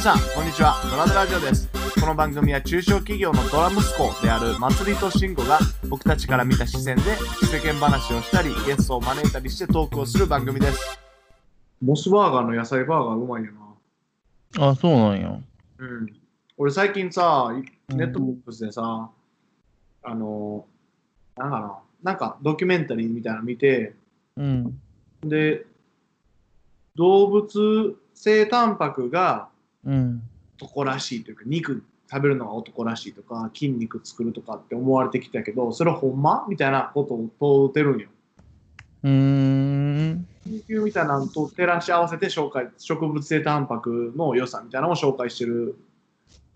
[0.00, 0.80] 皆さん、こんにちは。
[0.90, 1.68] ドラムラジオです。
[2.00, 5.58] この番組は中小企業のドラ息子である祭りと慎吾が
[5.90, 7.02] 僕たちから見た視線で
[7.52, 10.98] 世間話をしたり、ゲストを招いたりしてトークをする番組です。
[11.82, 13.52] モスバーガーの野菜バーガーうまいよ
[14.56, 14.68] な。
[14.70, 15.38] あ、そうなんや。
[15.76, 16.06] うん。
[16.56, 17.52] 俺最近さ、
[17.90, 19.10] ネットボックスでさ、
[20.02, 20.64] あの、
[21.36, 23.92] なんかな、なんかドキュメンタリーみたいなの見て、
[24.38, 24.80] うん。
[25.22, 25.66] で、
[26.94, 29.49] 動物性タンパクがうん。
[29.84, 38.08] 男らしいというか、肉食べるのが男らしいとか、筋肉作るとかって思われてきたけど、それほんまみたいなことを問うてるんよ。
[39.02, 40.26] うーん。
[40.44, 45.76] 研究みたいなのと照らし合わせて紹介、植物性タンパクの良さみたいなのを紹介してる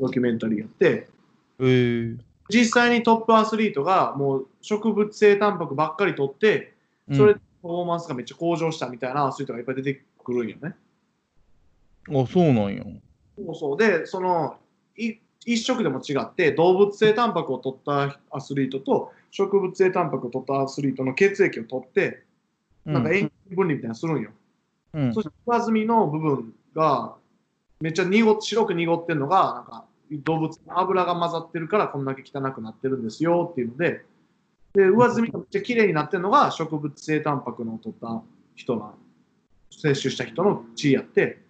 [0.00, 1.08] ドキュメンタリーやって、
[1.60, 2.18] えー。
[2.50, 6.72] 実際にトップアスリートがもう植物性タンパクばっかり取って、
[7.08, 10.74] うんそれでパフォーマンスがめっちゃ向上したみたいなアスリートがいっぱい出てくるんよね。
[12.08, 12.82] あ、そうなんや。
[13.36, 14.56] そうそうでその
[14.96, 15.14] い
[15.46, 22.22] 一食でも違って動物性タンパクを取ったアスリートと植物性タンパクを取ったアスリートの血液を取って、
[22.84, 24.30] なんか塩分離みたいなのするんよ。
[24.94, 27.16] うんそして上澄みの部分が
[27.80, 34.04] めっちゃ濁っ白く濁ってるのがなんか動物の油が混ざってるからこんだけ汚くなってるんですよっていうので
[34.74, 38.22] で上澄みがめっちゃ綺麗になってるのが植物性タンパクの取った
[38.54, 38.92] 人が
[39.70, 41.40] 摂取した人の血やって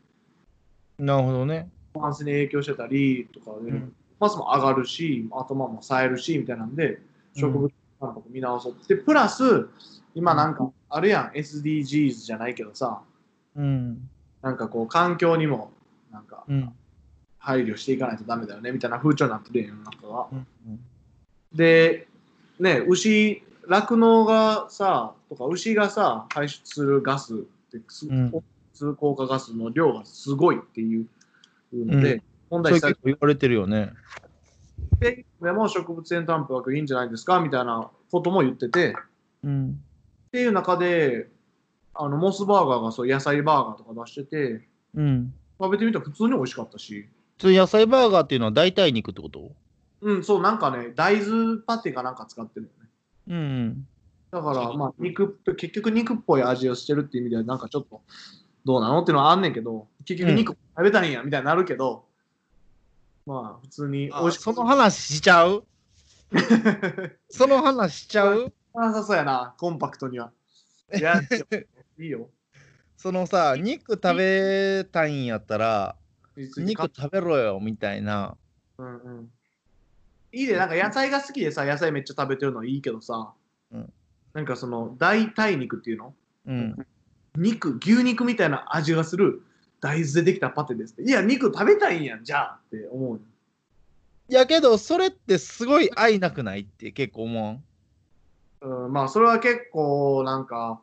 [0.99, 1.69] なるほどね。
[1.95, 7.01] パンスに影響してたりとかで、うんパスも上がるし頭も冴えるしみたいなんで
[7.35, 7.69] 植物
[8.01, 9.69] タンパク見直そうって、プラス
[10.15, 13.03] 今なんかあるやん SDGs じゃないけどさ
[13.57, 14.09] うん。
[14.41, 15.73] なんかこう環境にも
[16.13, 16.73] なんかうん。
[17.39, 20.27] 配慮していかないとダメだよねみたいな風潮になってるやん世の中が。
[20.33, 20.37] う
[20.71, 20.81] ん。
[21.53, 22.07] で
[22.61, 27.39] ね牛酪農がさとか牛がさ排出するガスっ
[27.71, 28.33] てすうん
[28.73, 31.07] 通効果ガスの量がすごいっていう
[31.75, 33.93] ので、うん問それ題視されて結構言われてるよね。
[35.01, 38.95] でも植物性タンパクいいんじゃないですかみたいなことも言っててっ
[39.45, 39.81] うん。
[40.31, 41.29] ていう中で
[41.95, 45.35] あのモスバーガーがそう野菜バーガーとか出しててうん。
[45.59, 47.07] 食べてみたら普通に美味しかったし
[47.39, 49.53] それ野菜バーガーっていうのは代替肉ってこと？
[50.03, 52.89] うんそうなんかね大豆パテかなんか使ってるよね
[53.29, 53.87] うん。
[54.31, 58.03] だからまあ肉結局肉っぽい味をしてるっていう意味ではなんかちょっと
[58.65, 62.07] どうなのっていうのはあんねんけど結局肉食べたいんやみたいになるけど、
[63.27, 64.43] まあ普通に美味しく。
[64.43, 65.65] その話しちゃう？
[67.31, 68.53] その話しちゃう？
[68.75, 70.33] なさそうやなコンパクトには。
[70.95, 71.21] いや
[71.99, 72.29] いいよ。
[72.97, 75.97] そのさ、肉食べたいんやったら、
[76.37, 78.37] 肉食べろよみたいな。
[78.79, 79.31] うんうん。
[80.33, 83.33] いいでなんか野菜が好きでさ野菜めっちゃ食べてるのいいけどさ、
[83.73, 83.93] うん。
[84.33, 86.15] なんかその代替肉っていうの？
[86.47, 86.87] うん。
[87.37, 89.43] 肉牛肉みたいな味がする
[89.81, 93.21] 大豆でできたパテですっていや肉食べたいんやんじゃあって思う
[94.29, 97.61] やけど、それってすごい愛なくないって結構思
[98.63, 100.81] ううん、まあそれは結構なんか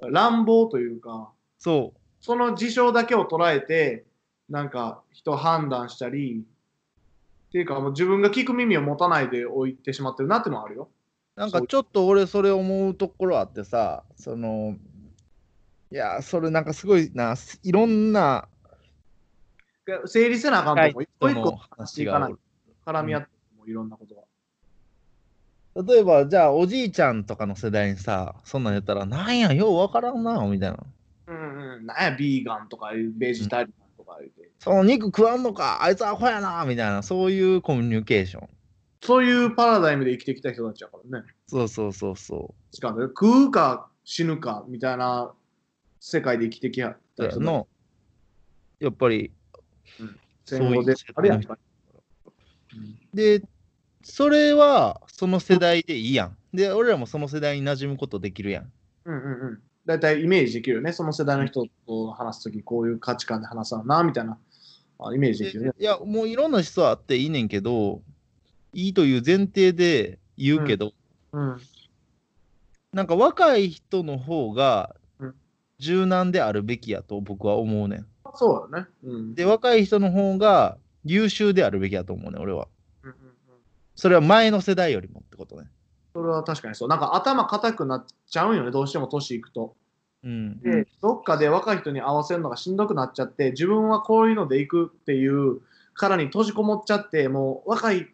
[0.00, 4.04] 乱暴というかそその事象だけを捉えて
[4.48, 6.42] なんか人を判断したり
[7.48, 10.88] っていうかもう自分が聞く耳を持たないで置いてしまってるなっていうのはあるよ。
[11.36, 11.40] う。
[11.40, 14.76] なんかちょっと俺それ思うところあってさ、その、
[15.92, 18.48] いや、それなんかすごいな、いろんな
[20.06, 22.30] 整理せなあかんとこ一個一個話が。
[22.86, 23.28] 絡み合って
[23.58, 24.22] もいろんなことが。
[25.82, 30.78] 例えば、じゃあおじいちゃんとかの世代にさ、そんなん言ったら、なんや、ようわからんな、みたいな。
[31.26, 31.86] うんうん。
[31.86, 34.50] なんやビーガンとかベジタリアンとか言うて。
[34.58, 38.48] その肉食わんのか、あいつアホやな、みたいな、そういうコミュニケーション。
[39.02, 41.26] そういうパラダイムで生きてきた人たちやからね。
[41.46, 45.32] そうそうそうそしかも食うか死ぬかみたいな
[46.00, 46.96] 世界で生きてきたう。
[47.14, 47.68] 人たちの、
[48.80, 49.30] やっぱり、
[50.46, 51.42] 戦後であれやん。
[53.12, 53.42] で、
[54.02, 56.36] それはその世代でいいやん。
[56.54, 58.72] で、俺らもその世代に馴染むことできるやん。
[59.04, 59.62] うんうんうん。
[59.84, 60.92] だいたいイメージできるよね。
[60.92, 64.38] その世代の人と話すとき、こういう価値観で話さな、みたいな
[64.98, 65.72] あイメージできるね。
[65.78, 68.02] いや、もういろんな人はあっていいねんけど、
[68.72, 70.92] いいという前提で言うけど、
[71.32, 71.60] うん。
[72.92, 74.99] なんか若い人の方がうん
[75.80, 78.06] 柔軟であるべきやと僕は思うねん。
[78.34, 78.86] そうだね。
[79.02, 79.34] うん。
[79.34, 82.68] で、若い人の方が優秀であるべきやと思うねん、俺は。
[83.02, 83.30] うんうんうん
[83.96, 85.68] それは前の世代よりもってことね。
[86.14, 86.88] それは確かにそう。
[86.88, 89.76] なんか頭固くなっちゃうんよね、どうしても年いくと。
[90.24, 90.58] うん。
[90.60, 95.60] で、どっかで若い人に合わせるのがしんどくなっちゃって、自分はこういうので行くっていう
[95.92, 98.08] 殻に閉じこもっちゃって、もう若い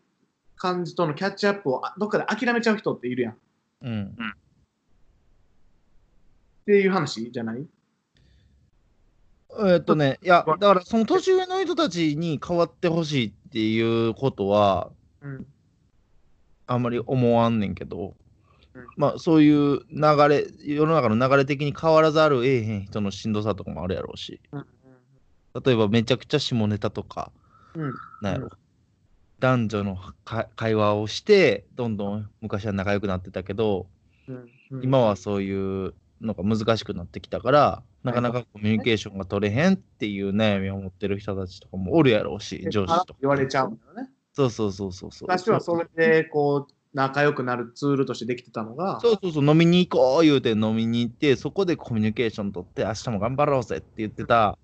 [0.57, 3.33] 感じとのキャッチアップをあどっかで諦めちゃう人っているやん。
[3.35, 3.37] っ
[3.83, 4.17] うん。
[6.67, 7.67] ていう話じゃない？
[9.73, 14.91] えっとね、いや、だからその年上の人たちに変わってほしいっていうことは、
[15.23, 15.47] うん。
[16.67, 18.17] あんまり思わんねんけど、
[18.75, 18.87] うん。
[18.97, 24.67] まあそういう流れ、世の中の流れ的に変わらざるを得へん人のしんどさとかもあるやろうし、うん。
[25.65, 27.33] 例えばめちゃくちゃ下ネタとか、
[27.75, 27.95] うん。
[28.21, 28.51] なんやろ、うん。
[29.39, 33.87] 男女のか会話をして、どんどん昔は仲良くなってたけど、
[34.83, 43.19] 今はそういうのが難しくなってきたから、なかなかコミュニケーションが取れへんっていう悩みを持ってる人たちとかもおるやろうし、上司とか。
[43.21, 44.11] 言われちゃうんだよね。
[44.33, 45.29] そうそうそうそうそう。
[45.29, 54.57] 昔はそれで、こう、仲良くなるツールとしてできてたのが、そうそうそう、飲みに行こう言うて飲みに行って、そこでコミュニケーション取って、明日も頑張ろうぜって言ってた、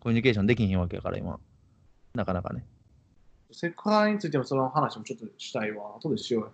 [0.00, 1.38] コミュニケーションできひんわけやから、今。
[2.14, 2.64] なかなかね。
[3.52, 5.96] セクハラについてもその話もちょっとしたいわ。
[5.96, 6.52] 後でしようよ。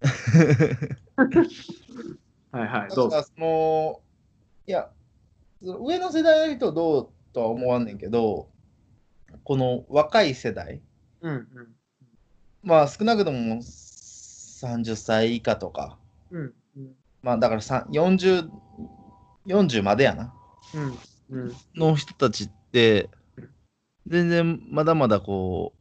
[2.50, 3.10] はいはい、どうぞ。
[3.10, 4.00] だからその、
[4.66, 4.90] いや、
[5.62, 8.48] その上の世代の人どうとは思わんねんけど、
[9.44, 10.80] この若い世代、
[11.20, 11.48] うんうん。
[12.62, 15.98] まあ少なくとも30歳以下とか、
[16.30, 18.48] うんうんまあだからさ40、
[19.46, 20.32] 40までやな、
[20.74, 20.98] うん
[21.30, 23.10] うんの人たちって、
[24.06, 25.74] 全然まだまだこ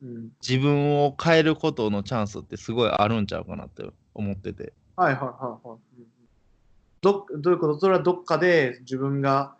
[0.00, 0.30] う、うん。
[0.40, 3.84] 自分を変えることのチャンスってすごいあるんちゃうかなって
[4.14, 4.72] 思ってて。
[4.96, 5.78] はいはいはいはい。
[5.98, 6.06] うん
[7.04, 7.80] どどういうこと？
[7.80, 9.56] それはどっかで自分が、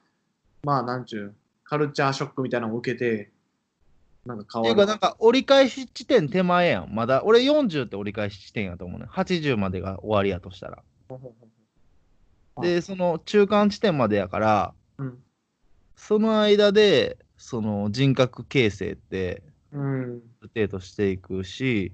[0.62, 1.34] まあなんちゅう、
[1.64, 3.32] カルチャーショックみたいなのを受けて、
[4.24, 4.72] なんか変わる。
[4.72, 6.94] っていうか、なんか折り返し地点手前やん。
[6.94, 9.06] まだ、俺40って折り返し地点やと思うね。
[9.10, 10.84] 80までが終わりやとしたら。
[12.60, 15.18] で、その中間地点までやから、うん。
[15.96, 19.42] その間で、その人格形成って、
[19.72, 20.22] うん。
[20.54, 21.90] 程度していくし、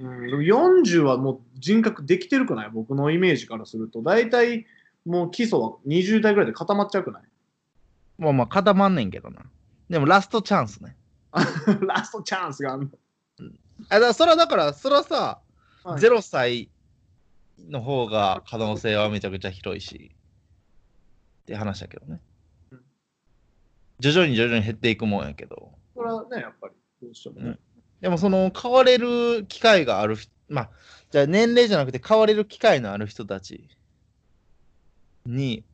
[0.00, 2.70] うん、でも40はもう人格できてるくない？
[2.72, 4.02] 僕のイメージからすると。
[4.02, 4.66] 大体
[5.04, 7.22] もう基礎は20代ぐらいで固まっちゃうくない？
[8.18, 9.42] まあまあ固まんねんけどな。
[9.88, 10.96] でもラストチャンスね。
[11.86, 12.90] ラストチャンスがあるの。
[13.88, 15.40] あだからそれはだから、それはさ、
[15.84, 16.68] はい0歳
[17.68, 20.10] の方が可能性はめちゃくちゃ広いし、
[21.42, 22.20] って話だけどね
[22.72, 22.80] うん。
[24.00, 27.42] 徐々に徐々に減っていくもんやけど、それはね、やっぱりどうしてもね。
[27.42, 27.58] うん
[28.00, 30.70] でもその変われる機会がある人、まあ、
[31.10, 33.68] じゃあ年齢じゃなくて変われる機会のある人たち
[35.26, 35.64] に、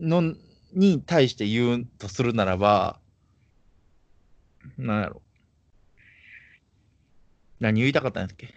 [0.00, 0.34] の
[0.72, 2.98] に対して言うとするならば、
[4.76, 5.22] なんやろ。
[7.60, 8.54] 何言いたかったんやっけ？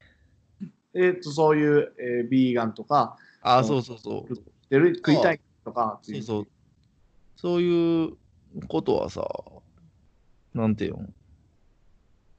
[0.93, 4.35] えっ、と、そういう、えービーガンとか、ああ、うんそうそうそう。
[4.75, 5.99] 食いたいとか。
[6.03, 6.47] そうそう。
[7.35, 8.17] そういう
[8.67, 9.27] ことはさ、
[10.53, 11.07] なんていうの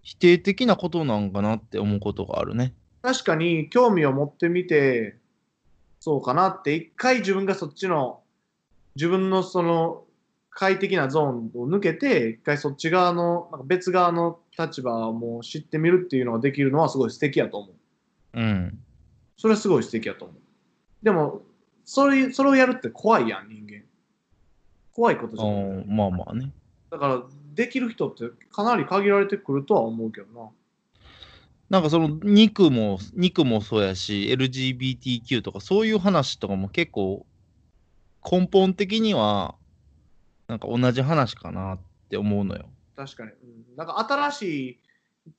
[0.03, 2.75] 否定的なことなんかなって思うことがあるね。
[3.03, 5.17] 確かに興味を持ってみて、
[6.01, 8.21] そうかなって、一回自分がそっちの、
[8.97, 10.05] 自分のその
[10.51, 18.41] 快適なゾーンを抜けて、一回そっち側の、なんか別側の立場をもう知ってみるっていうのができるのはすごい素敵やと思う。
[18.41, 18.79] うん。
[19.37, 20.37] それはすごい素敵やと思う。
[21.05, 21.43] でも、
[21.85, 23.83] それそれをやるって怖いやん、人間。
[24.93, 25.63] 怖いことじあゃない。
[25.63, 26.53] ーまあまあね。
[26.91, 27.23] だから、
[27.55, 30.51] できる人ってかなり限られてくるとは思うけどな。
[31.71, 37.25] なんかその肉も、肉もそうやし、LGBTQ とかそういう話とかも結構
[38.31, 39.55] 根本的には
[40.49, 41.79] なんか同じ話かなっ
[42.11, 42.67] て思うのよ。
[42.95, 43.31] 確かに。
[43.31, 43.35] う
[43.73, 44.79] ん、なんか新しい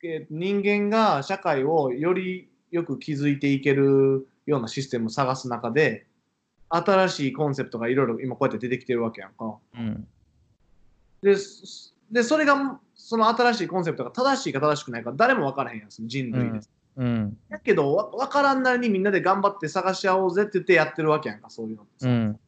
[0.04, 6.08] えー人間が社会をよりよく築いていけるようなシステムを探す中で、
[6.70, 9.58] 新しいコンセプトがいろいろ今こうやって出てきてるわけやんか。
[9.76, 10.08] うん。
[11.22, 16.70] で、そでそれが、その新しいコンセプトが正しいか正しくないか誰も分からへんやん、その人類です。
[16.96, 17.38] うん。
[17.50, 22.08] だけど、わ分からんなりにみんなで頑張って探し合おうぜって言ってやってるわけやんか、そういうのってさ。
[22.08, 22.40] うん。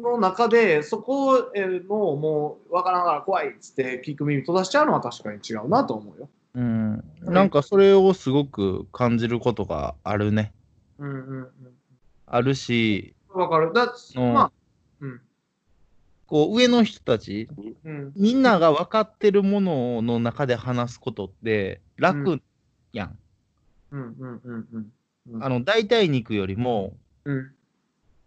[0.00, 6.28] の中で、そこへのもう分からんから怖いっつって聞く耳閉ざしちゃうのは確かに違うなと思うよ。
[6.54, 7.04] うん。
[7.22, 10.52] なんかそれをすごく感じることがあるね。
[10.98, 11.48] うんうん
[12.32, 13.48] あるし、うん。
[13.48, 13.72] 分かる。
[13.72, 14.52] だうんまあ、
[15.00, 15.20] うん。
[16.30, 17.48] こう上の人たち、
[17.84, 18.12] うん。
[18.14, 22.40] みんなが分かってるものの中で話すことって楽
[22.92, 23.18] やん。
[25.40, 27.50] あの代替肉よりも、うん。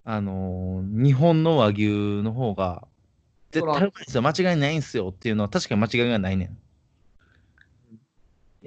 [0.03, 2.85] あのー日本の和牛の方が
[3.51, 6.57] 絶対うまいですよ、間違いないんすよっていうのは確かに間違いがないねん。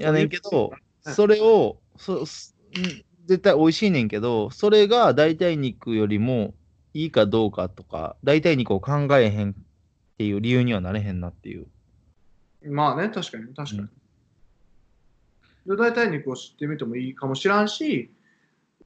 [0.00, 0.72] やねんけど、
[1.04, 1.14] うん。
[1.14, 6.54] それをそ絶対美味しいねんけど、それが代替肉よりも
[6.96, 9.54] いいかどうかとか、代替肉を考えへんっ
[10.16, 11.66] ていう理由にはなれへんなっていう。
[12.64, 13.88] まあね、確かに、確かに。
[15.66, 18.10] で、代替肉を知ってみてもいいかもしらんし、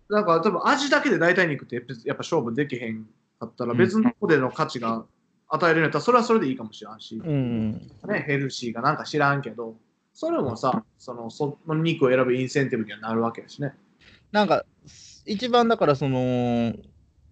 [0.09, 3.07] なんか多分味だけで代替肉ってやっぱ勝負できへん
[3.39, 5.05] かったらうん別の方での価値が
[5.47, 7.73] 与えるんやったら、それはそれでいいかもしれんし、うん。
[8.09, 9.77] ね、ヘルシーがなんか知らんけど、
[10.13, 13.73] それもさ、そのその肉を選ぶインセンティブにはなるわけやしね。
[14.33, 14.65] なんか、
[15.27, 16.75] 一番だからその、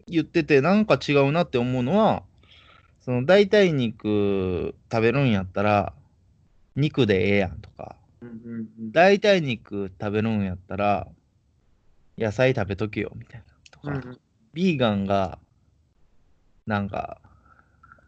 [0.08, 2.22] 言っててなんか違うなって思うのは、
[3.00, 5.92] その代替肉食べるんやったら、
[6.76, 7.96] 肉でええやんとか、
[8.92, 11.08] 代替肉食べるんやったら、
[12.16, 14.20] 野菜食べとけよみたいなとか、うんうん。
[14.52, 15.38] ビーガンが、
[16.66, 17.20] なんか、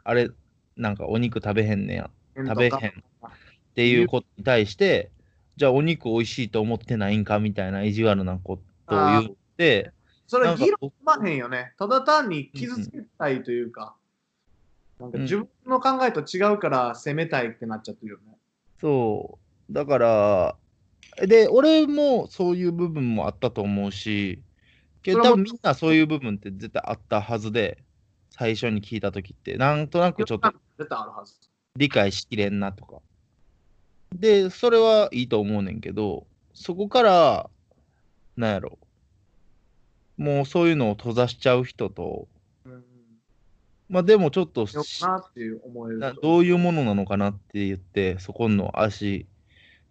[0.05, 0.31] あれ、
[0.77, 2.73] なんかお肉食べへんねや、食べへんっ
[3.75, 5.11] ていうことに対して、
[5.57, 9.93] じゃあお肉美味しいと思ってないんかみたいな意地悪なことを言って、
[10.31, 11.73] それなんか議論まへんよね。
[11.77, 13.97] ただ単に傷つけたいというか、
[15.01, 18.39] なんか自分の考えと違うから責めたいってなっちゃってるよね。
[18.81, 20.57] そう、だから、
[21.27, 24.41] で、俺もそういう部分もあったと思うし、
[25.03, 27.83] けど多分みんなそういう部分って絶対あったはずで、
[28.31, 30.53] 最初に聞いたときって、なんとなくちょっと。
[31.75, 32.99] 理解しきれんなとか。
[34.15, 37.51] で、それはいいと思うねんけど、そこから、
[38.37, 38.79] なんやろ、
[40.21, 42.29] もうそういうのを閉ざしちゃう人と、
[42.67, 42.85] うん
[43.89, 44.73] まあでもちょっとよく
[45.03, 49.27] なっていう思えるなどういうものなのかなって言って、そこの足、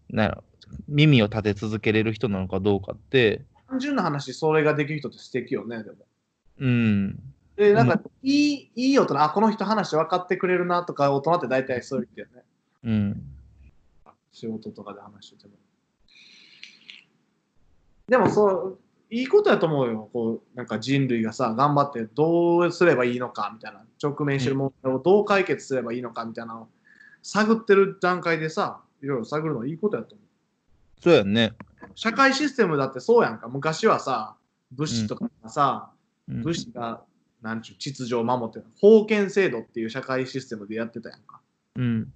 [0.09, 0.41] な
[0.87, 5.97] 耳を立て続けれる人なのかどうかって、単純な話、それができる人って素敵よね、でも。
[6.59, 7.19] うん、
[7.57, 12.45] で、なんか、いい、いい大人、あ、この人話分かってくれるなとか、大人って大体そう言ってよね。
[12.83, 13.23] うん、
[14.31, 15.53] 仕事とかで話してても。
[18.07, 18.79] でもそう、
[19.11, 20.09] いいことやと思うよ。
[20.13, 26.67] こう、なんか人類がさ、頑張ってどうすればいいのかみたいな、直面してる問題をどう解決すればいいのかみたいなのを
[27.23, 31.01] 探ってる段階でさ、いろいろ探るのはいいことやと思う。
[31.01, 31.53] そうやんね。
[31.95, 33.47] 社会システムだってそうやんか。
[33.47, 34.35] 昔はさ、
[34.71, 35.91] 武士とかがさ、
[36.27, 37.01] うん武士が、
[37.41, 38.65] なんちゅう、秩序を守ってる。
[38.79, 41.41] 封建制度っていう社会システムでやってたやんか。
[41.75, 42.13] うん、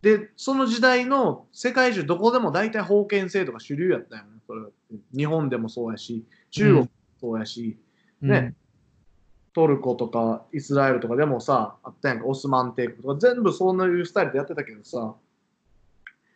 [0.00, 4.39] で、その時代の世界中どこでも大体封建制度が主流やったよね。
[4.50, 4.68] それは
[5.16, 6.88] 日本でもそうやし、中国も
[7.20, 7.78] そうやし、
[8.20, 8.54] ね。
[9.52, 15.14] トルコとかイスラエルとかでもさ、あったやんか、オスマン帝国とか、全部そういうスタイルでやってたけどさ、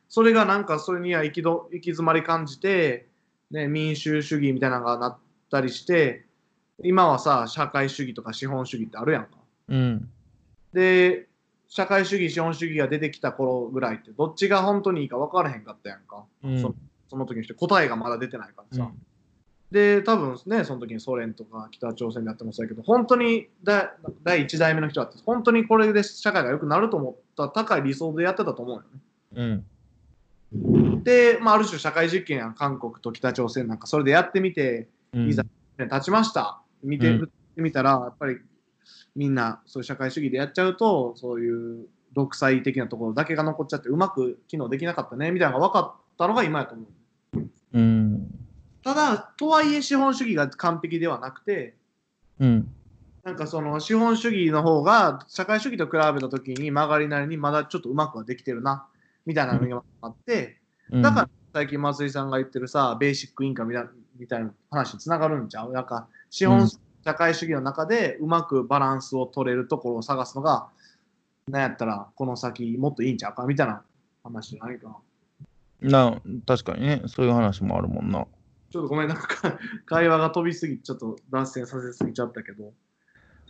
[0.09, 3.09] それがなんかそれには行きど行き詰まり感じて、
[3.50, 5.18] ね、民主主義みたいなのがなっ
[5.50, 6.25] たりして、
[6.85, 9.30] 今はさ、社会主義とか資本主義ってあるやんか。
[9.68, 10.09] うん、
[10.73, 11.26] で、
[11.66, 16.25] 社会主義、資本主義が出てきた頃ぐらいって、どっちが本当にいいか分からへんかったやんか。
[16.44, 16.75] うん、そ
[17.14, 18.85] その時にして答えがまだ出てないからさ。
[18.85, 19.02] うん
[19.75, 23.90] で、多分ね、その時にソ連とか北朝鮮でやってもそうやけど、本当に第
[24.23, 28.83] 第1代目の人だって、本当にこれで社会が良くなると思った高い理想でやってたと思うよ
[29.42, 29.64] ね。
[30.52, 35.49] うん、で、まあ、ある種社会実験やん韓国と北朝鮮なんかそれでやってみて、うん、いざね
[35.87, 36.61] 立ちました。
[36.85, 38.38] 見てうんみたら、やっぱり
[39.16, 46.87] みんなそういう社会主義でやっちゃうと、そういう独裁的なところだけが残っちゃって、うまく機能できなかったねみたいなのが分かったのが今やと思う。
[47.75, 48.31] うん、
[48.83, 51.75] ただ、とはいえ資本主義が完璧ではなくて、
[52.40, 52.73] うん、
[53.25, 58.87] なんかその資本主義の方が社会主義と比べたときに曲がりなりにまだちょっとうまくはできてるな、
[59.26, 60.59] みたいなのがあって、
[60.90, 65.73] うん、だから最近松井さんが言ってるさ、ベーシックインカムみたいなみたいな話につながるんちゃう？
[65.73, 66.69] なんか資本うん
[67.04, 70.69] 社会主義の中でうまくバランスを取れるところを探すのが、
[71.49, 73.45] なんやったらこの先もっといいんちゃうか？
[73.45, 73.83] みたいな
[74.23, 74.97] 話じゃないかな。
[75.88, 78.26] な確かにね、そういう話もあるもんな。
[78.71, 82.73] ちょっとごめん、なんか 会話が飛びすぎて、ちょっと脱線させすぎちゃったけど。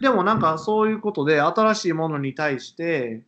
[0.01, 3.25] でもなんかそういうことで、新しいものに対して、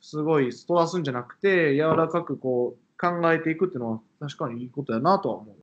[0.00, 5.56] すごい飛ばすんじゃなくて、柔らかくこう考えていくっていうのは確かにいいことやなとは思う。